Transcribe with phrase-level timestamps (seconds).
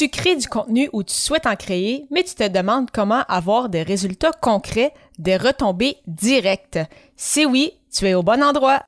[0.00, 3.68] Tu crées du contenu ou tu souhaites en créer, mais tu te demandes comment avoir
[3.68, 6.78] des résultats concrets, des retombées directes.
[7.16, 8.80] Si oui, tu es au bon endroit.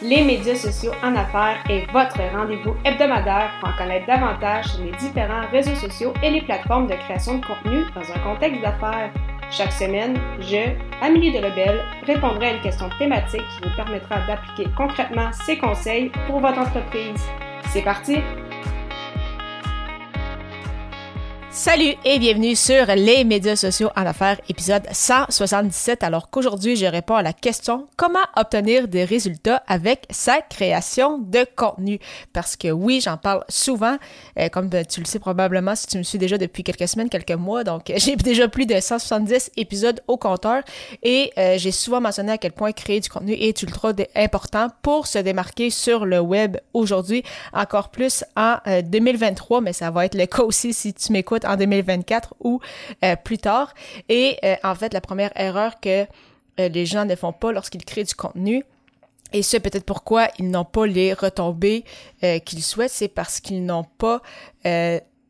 [0.00, 4.92] Les médias sociaux en affaires est votre rendez-vous hebdomadaire pour en connaître davantage sur les
[4.92, 9.12] différents réseaux sociaux et les plateformes de création de contenu dans un contexte d'affaires.
[9.50, 10.72] Chaque semaine, je,
[11.02, 16.40] Amélie Delebel, répondrai à une question thématique qui vous permettra d'appliquer concrètement ces conseils pour
[16.40, 17.20] votre entreprise.
[17.68, 18.20] C'est parti!
[21.54, 26.02] Salut et bienvenue sur les médias sociaux en affaires, épisode 177.
[26.02, 31.46] Alors qu'aujourd'hui, je réponds à la question comment obtenir des résultats avec sa création de
[31.54, 32.00] contenu?
[32.32, 33.98] Parce que oui, j'en parle souvent,
[34.36, 37.30] euh, comme tu le sais probablement si tu me suis déjà depuis quelques semaines, quelques
[37.30, 37.62] mois.
[37.62, 40.64] Donc, j'ai déjà plus de 170 épisodes au compteur
[41.04, 45.06] et euh, j'ai souvent mentionné à quel point créer du contenu est ultra important pour
[45.06, 50.16] se démarquer sur le web aujourd'hui, encore plus en 2023, euh, mais ça va être
[50.16, 52.60] le cas aussi si tu m'écoutes en 2024 ou
[53.04, 53.74] euh, plus tard.
[54.08, 56.04] Et euh, en fait, la première erreur que
[56.60, 58.64] euh, les gens ne font pas lorsqu'ils créent du contenu,
[59.32, 61.84] et ce peut-être pourquoi ils n'ont pas les retombées
[62.44, 64.22] qu'ils souhaitent, c'est parce qu'ils n'ont pas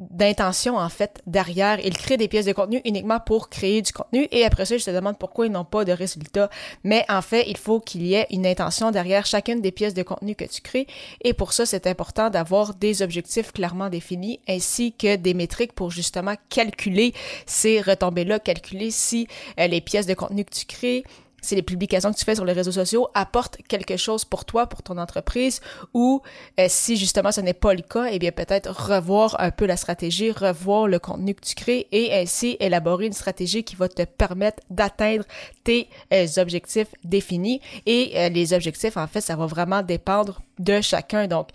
[0.00, 1.78] d'intention en fait derrière.
[1.84, 4.84] Ils créent des pièces de contenu uniquement pour créer du contenu et après ça, je
[4.84, 6.50] te demande pourquoi ils n'ont pas de résultats.
[6.84, 10.02] Mais en fait, il faut qu'il y ait une intention derrière chacune des pièces de
[10.02, 10.86] contenu que tu crées
[11.22, 15.90] et pour ça, c'est important d'avoir des objectifs clairement définis ainsi que des métriques pour
[15.90, 17.12] justement calculer
[17.46, 21.04] ces retombées-là, calculer si euh, les pièces de contenu que tu crées
[21.42, 24.66] si les publications que tu fais sur les réseaux sociaux apportent quelque chose pour toi,
[24.66, 25.60] pour ton entreprise,
[25.94, 26.22] ou
[26.58, 29.76] euh, si justement ce n'est pas le cas, eh bien peut-être revoir un peu la
[29.76, 34.02] stratégie, revoir le contenu que tu crées et ainsi élaborer une stratégie qui va te
[34.02, 35.24] permettre d'atteindre
[35.64, 37.60] tes euh, objectifs définis.
[37.86, 41.26] Et euh, les objectifs, en fait, ça va vraiment dépendre de chacun.
[41.26, 41.48] Donc,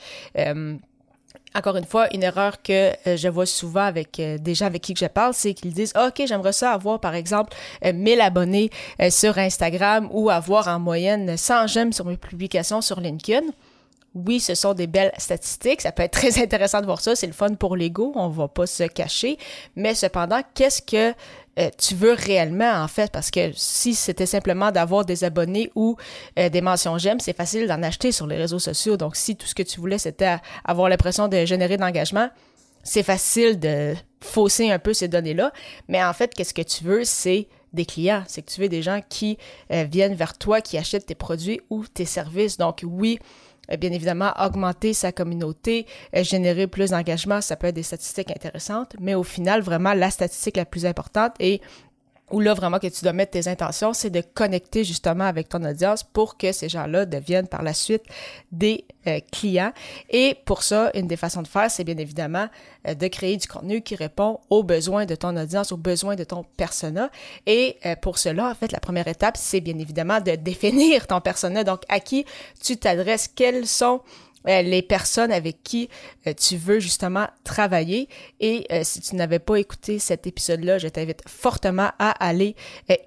[1.55, 4.81] encore une fois, une erreur que euh, je vois souvent avec euh, des gens avec
[4.81, 8.69] qui je parle, c'est qu'ils disent OK, j'aimerais ça avoir par exemple 1000 euh, abonnés
[9.09, 13.47] sur Instagram ou avoir en moyenne 100 j'aime sur mes publications sur LinkedIn.
[14.13, 17.27] Oui, ce sont des belles statistiques, ça peut être très intéressant de voir ça, c'est
[17.27, 19.37] le fun pour l'ego, on va pas se cacher,
[19.75, 21.13] mais cependant, qu'est-ce que
[21.57, 25.95] euh, tu veux réellement, en fait, parce que si c'était simplement d'avoir des abonnés ou
[26.37, 28.97] euh, des mentions j'aime, c'est facile d'en acheter sur les réseaux sociaux.
[28.97, 32.29] Donc, si tout ce que tu voulais, c'était avoir l'impression de générer de l'engagement,
[32.83, 35.51] c'est facile de fausser un peu ces données-là.
[35.87, 38.23] Mais en fait, qu'est-ce que tu veux, c'est des clients.
[38.27, 39.37] C'est que tu veux des gens qui
[39.71, 42.57] euh, viennent vers toi, qui achètent tes produits ou tes services.
[42.57, 43.19] Donc, oui,
[43.79, 48.95] bien évidemment, augmenter sa communauté, euh, générer plus d'engagement, ça peut être des statistiques intéressantes,
[48.99, 51.61] mais au final, vraiment, la statistique la plus importante est
[52.31, 55.63] où là vraiment que tu dois mettre tes intentions, c'est de connecter justement avec ton
[55.63, 58.03] audience pour que ces gens-là deviennent par la suite
[58.51, 59.71] des euh, clients.
[60.09, 62.47] Et pour ça, une des façons de faire, c'est bien évidemment
[62.87, 66.23] euh, de créer du contenu qui répond aux besoins de ton audience, aux besoins de
[66.23, 67.11] ton persona.
[67.45, 71.21] Et euh, pour cela, en fait, la première étape, c'est bien évidemment de définir ton
[71.21, 71.63] persona.
[71.63, 72.25] Donc, à qui
[72.63, 74.01] tu t'adresses, quels sont
[74.45, 75.89] les personnes avec qui
[76.27, 78.09] euh, tu veux justement travailler.
[78.39, 82.55] Et euh, si tu n'avais pas écouté cet épisode-là, je t'invite fortement à aller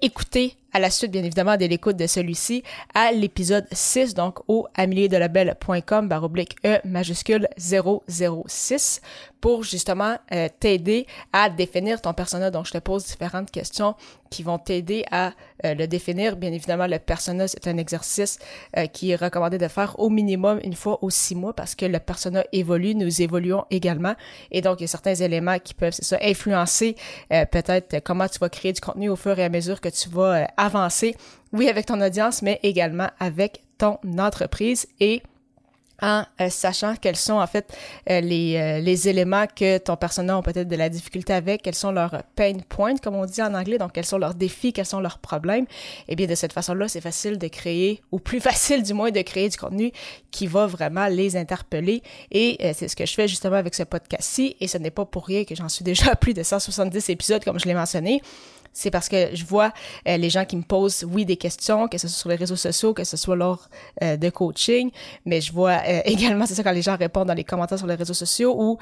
[0.01, 2.63] écouter à la suite, bien évidemment, de l'écoute de celui-ci,
[2.93, 9.01] à l'épisode 6, donc au améliedelabel.com, baroblique E majuscule 006,
[9.41, 12.51] pour justement euh, t'aider à définir ton persona.
[12.51, 13.95] Donc, je te pose différentes questions
[14.29, 15.31] qui vont t'aider à
[15.65, 16.35] euh, le définir.
[16.35, 18.37] Bien évidemment, le persona, c'est un exercice
[18.77, 21.85] euh, qui est recommandé de faire au minimum une fois aux six mois parce que
[21.85, 24.15] le persona évolue, nous évoluons également.
[24.51, 26.95] Et donc, il y a certains éléments qui peuvent, c'est ça, influencer
[27.29, 30.47] peut-être comment tu vas créer du contenu au fur et à mesure que tu vas
[30.59, 31.15] avancer,
[31.53, 34.87] oui, avec ton audience, mais également avec ton entreprise.
[34.99, 35.21] Et
[36.01, 37.75] en euh, sachant quels sont en fait
[38.09, 41.75] euh, les, euh, les, éléments que ton personnel a peut-être de la difficulté avec, quels
[41.75, 44.85] sont leurs pain points, comme on dit en anglais, donc quels sont leurs défis, quels
[44.85, 45.65] sont leurs problèmes.
[46.07, 49.11] Et eh bien de cette façon-là, c'est facile de créer, ou plus facile du moins
[49.11, 49.91] de créer du contenu
[50.31, 52.03] qui va vraiment les interpeller.
[52.31, 55.25] Et c'est ce que je fais justement avec ce podcast-ci, et ce n'est pas pour
[55.25, 58.21] rien que j'en suis déjà à plus de 170 épisodes, comme je l'ai mentionné
[58.73, 59.73] c'est parce que je vois
[60.07, 62.55] euh, les gens qui me posent, oui, des questions, que ce soit sur les réseaux
[62.55, 63.69] sociaux, que ce soit lors
[64.03, 64.91] euh, de coaching,
[65.25, 67.87] mais je vois euh, également, c'est ça, quand les gens répondent dans les commentaires sur
[67.87, 68.77] les réseaux sociaux ou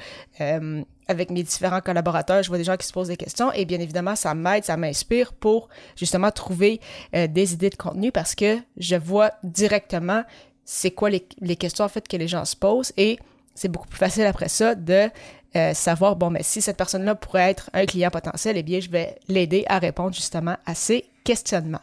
[1.08, 3.80] avec mes différents collaborateurs, je vois des gens qui se posent des questions et bien
[3.80, 6.80] évidemment, ça m'aide, ça m'inspire pour justement trouver
[7.12, 10.22] des idées de contenu parce que je vois directement
[10.66, 13.18] c'est quoi les, les questions en fait que les gens se posent et
[13.54, 15.08] c'est beaucoup plus facile après ça de
[15.56, 18.90] euh, savoir, bon, mais si cette personne-là pourrait être un client potentiel, eh bien, je
[18.90, 21.80] vais l'aider à répondre justement à ces questionnements.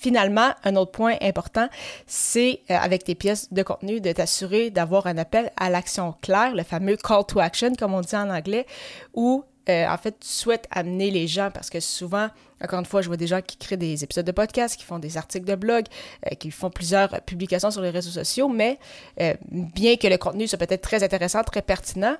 [0.00, 1.68] Finalement, un autre point important,
[2.06, 6.54] c'est euh, avec tes pièces de contenu de t'assurer d'avoir un appel à l'action claire,
[6.54, 8.64] le fameux call to action comme on dit en anglais,
[9.14, 11.50] où euh, en fait tu souhaites amener les gens.
[11.52, 12.28] Parce que souvent,
[12.62, 15.00] encore une fois, je vois des gens qui créent des épisodes de podcast, qui font
[15.00, 15.86] des articles de blog,
[16.26, 18.78] euh, qui font plusieurs publications sur les réseaux sociaux, mais
[19.50, 22.14] bien que le contenu soit peut-être très intéressant, très pertinent,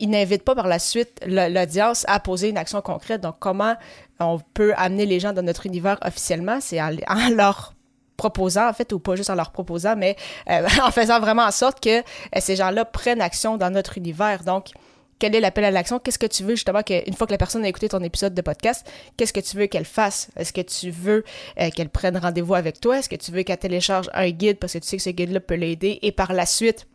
[0.00, 3.20] ils n'invitent pas par la suite l'audience à poser une action concrète.
[3.20, 3.76] Donc, comment
[4.18, 6.58] on peut amener les gens dans notre univers officiellement?
[6.60, 6.90] C'est en,
[7.34, 7.74] leur
[8.16, 10.16] proposant, en fait, ou pas juste en leur proposant, mais
[10.50, 12.02] euh, en faisant vraiment en sorte que euh,
[12.40, 14.42] ces gens-là prennent action dans notre univers.
[14.42, 14.70] Donc,
[15.18, 15.98] quel est l'appel à l'action?
[15.98, 18.40] Qu'est-ce que tu veux justement qu'une fois que la personne a écouté ton épisode de
[18.40, 20.30] podcast, qu'est-ce que tu veux qu'elle fasse?
[20.36, 21.24] Est-ce que tu veux
[21.60, 22.98] euh, qu'elle prenne rendez-vous avec toi?
[22.98, 25.40] Est-ce que tu veux qu'elle télécharge un guide parce que tu sais que ce guide-là
[25.40, 25.98] peut l'aider?
[26.00, 26.86] Et par la suite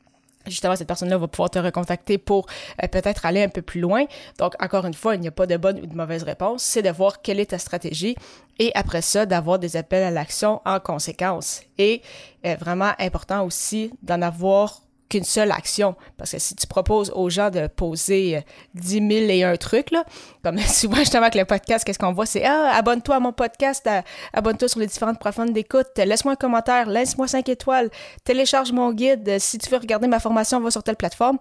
[0.48, 2.48] justement, cette personne-là va pouvoir te recontacter pour
[2.84, 4.06] euh, peut-être aller un peu plus loin.
[4.40, 6.64] Donc, encore une fois, il n'y a pas de bonne ou de mauvaise réponse.
[6.64, 8.16] C'est de voir quelle est ta stratégie
[8.60, 11.62] et après ça, d'avoir des appels à l'action en conséquence.
[11.78, 12.02] Et
[12.46, 15.96] euh, vraiment important aussi d'en avoir qu'une seule action.
[16.18, 18.44] Parce que si tu proposes aux gens de poser
[18.74, 20.04] 10 euh, 000 et un trucs, là,
[20.44, 23.90] comme souvent justement avec le podcast, qu'est-ce qu'on voit, c'est Ah, abonne-toi à mon podcast,
[24.34, 27.90] abonne-toi sur les différentes plateformes d'écoute, laisse-moi un commentaire, laisse-moi 5 étoiles,
[28.24, 31.38] télécharge mon guide, si tu veux regarder ma formation, va sur telle plateforme.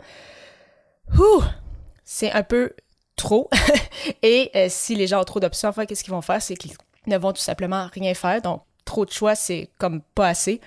[2.04, 2.72] C'est un peu
[3.16, 3.48] trop.
[4.22, 6.42] et euh, si les gens ont trop d'options, enfin, qu'est-ce qu'ils vont faire?
[6.42, 6.72] C'est qu'ils
[7.06, 8.42] ne vont tout simplement rien faire.
[8.42, 10.60] Donc, trop de choix, c'est comme pas assez.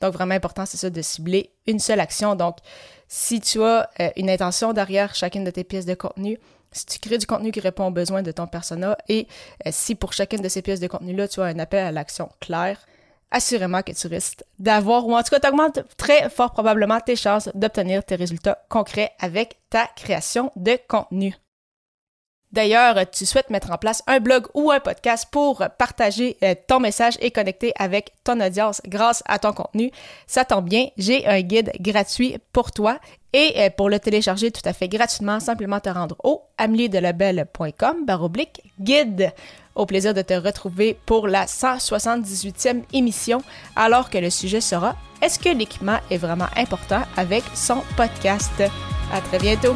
[0.00, 2.34] Donc, vraiment important, c'est ça, de cibler une seule action.
[2.34, 2.56] Donc,
[3.08, 6.38] si tu as euh, une intention derrière chacune de tes pièces de contenu,
[6.72, 9.28] si tu crées du contenu qui répond aux besoins de ton persona et
[9.66, 12.28] euh, si pour chacune de ces pièces de contenu-là, tu as un appel à l'action
[12.40, 12.78] clair,
[13.30, 17.16] assurément que tu risques d'avoir, ou en tout cas, tu augmentes très fort probablement tes
[17.16, 21.36] chances d'obtenir tes résultats concrets avec ta création de contenu.
[22.54, 26.78] D'ailleurs, tu souhaites mettre en place un blog ou un podcast pour partager euh, ton
[26.78, 29.90] message et connecter avec ton audience grâce à ton contenu.
[30.28, 33.00] Ça tombe bien, j'ai un guide gratuit pour toi
[33.32, 38.62] et euh, pour le télécharger tout à fait gratuitement, simplement te rendre au ameliedelabel.com baroblique
[38.78, 39.32] guide.
[39.74, 43.42] Au plaisir de te retrouver pour la 178e émission,
[43.74, 48.62] alors que le sujet sera Est-ce que l'équipement est vraiment important avec son podcast?
[49.12, 49.74] À très bientôt!